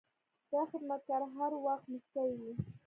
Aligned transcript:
دا 0.51 0.61
خدمتګار 0.71 1.21
هر 1.35 1.51
وخت 1.65 1.85
موسکی 1.91 2.29
وي. 2.39 2.51